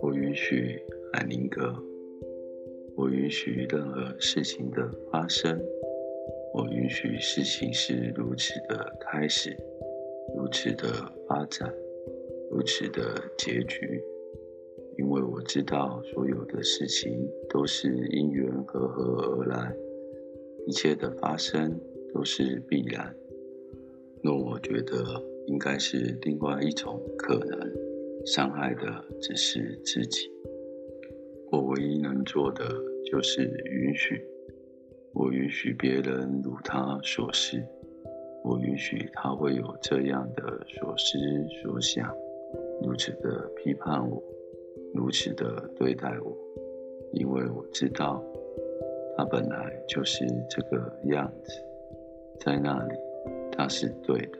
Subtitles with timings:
[0.00, 0.80] 我允许
[1.12, 1.74] 海宁格，
[2.96, 5.60] 我允许任何事情的发生，
[6.54, 9.56] 我允许事情是如此的开始，
[10.36, 11.74] 如此的发展，
[12.50, 14.02] 如此的结局。
[14.96, 19.76] 因为我知道所有的事情都是因缘和合而来，
[20.66, 21.80] 一切的发生
[22.12, 23.14] 都是必然。
[24.28, 24.94] 若我觉得
[25.46, 27.58] 应该是另外一种可能，
[28.26, 30.30] 伤害的只是自己。
[31.50, 32.62] 我唯一能做的
[33.10, 34.22] 就是允许，
[35.14, 37.64] 我允许别人如他所示，
[38.44, 41.18] 我允许他会有这样的所思
[41.62, 42.14] 所想，
[42.82, 44.22] 如此的批判我。
[44.92, 46.36] 如此的对待我，
[47.12, 48.22] 因为我知道
[49.16, 51.52] 他本来就是这个样子，
[52.40, 52.94] 在那里
[53.58, 54.38] 他是对的。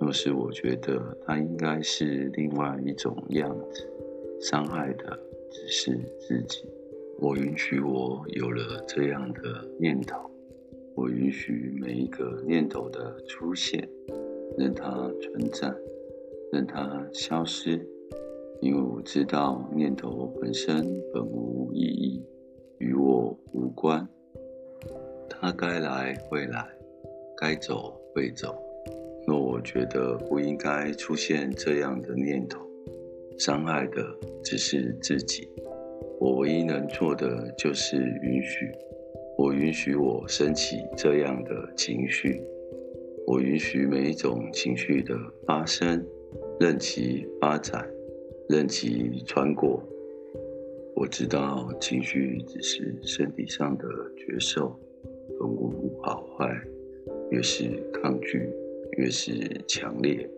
[0.00, 3.88] 若是我觉得他应该是另外一种样子，
[4.40, 5.16] 伤害的
[5.48, 6.64] 只是自己。
[7.20, 10.28] 我允许我有了这样的念头，
[10.96, 13.88] 我允许每一个念头的出现，
[14.58, 15.72] 任它存在，
[16.52, 17.80] 任它消失。
[18.60, 22.24] 因为我知道念头本身本无意义，
[22.78, 24.06] 与我无关。
[25.28, 26.66] 它该来会来，
[27.36, 28.56] 该走会走。
[29.26, 32.60] 若我觉得不应该出现这样的念头，
[33.38, 34.02] 伤害的
[34.42, 35.48] 只是自己。
[36.18, 38.70] 我唯一能做的就是允许。
[39.36, 42.40] 我允许我升起这样的情绪，
[43.26, 45.14] 我允许每一种情绪的
[45.46, 46.02] 发生，
[46.58, 47.86] 任其发展。
[48.48, 49.82] 任其穿过，
[50.94, 53.84] 我知道情绪只是身体上的
[54.16, 54.68] 觉受，
[55.36, 56.56] 分无好坏，
[57.30, 58.48] 越是抗拒，
[58.98, 59.32] 越是
[59.66, 60.28] 强烈。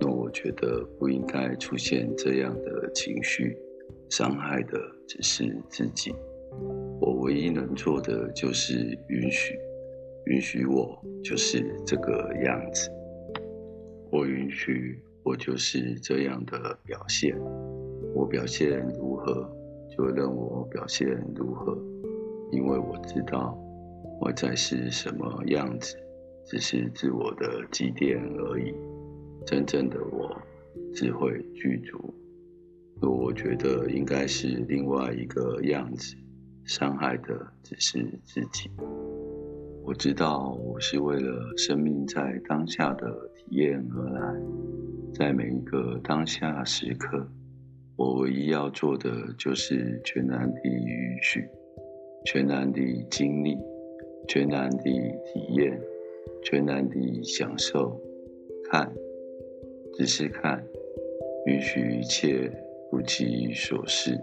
[0.00, 3.56] 那我觉得不应该出现这样的情绪，
[4.08, 6.14] 伤害的只是自己。
[7.00, 9.58] 我唯一能做的就是允许，
[10.26, 12.90] 允许我就是这个样子。
[14.10, 14.98] 我允许。
[15.24, 17.38] 我就是这样的表现，
[18.12, 19.48] 我表现如何，
[19.96, 21.78] 就任我表现如何，
[22.50, 23.56] 因为我知道
[24.22, 25.96] 外在是什么样子，
[26.46, 28.72] 只是自我的积淀而已。
[29.44, 30.40] 真正的我
[30.94, 32.14] 只会具足。
[33.00, 36.14] 我觉得应该是另外一个样子，
[36.64, 38.70] 伤害的只是自己。
[39.84, 44.40] 我知道我是为了生命在当下的体验而来。
[45.12, 47.26] 在每一个当下时刻，
[47.96, 51.44] 我唯一要做的就是全然地允许，
[52.24, 53.58] 全然地经历，
[54.26, 54.90] 全然地
[55.24, 55.80] 体验，
[56.42, 58.00] 全然地享受。
[58.70, 58.90] 看，
[59.92, 60.64] 只是看，
[61.46, 62.50] 允许一切
[62.90, 64.18] 不其所示。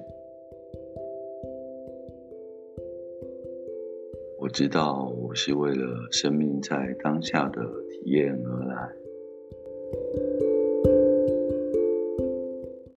[4.39, 8.95] 我知道我是为了生命在当下的体验而来。